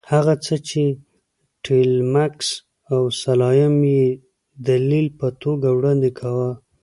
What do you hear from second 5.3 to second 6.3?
توګه وړاندې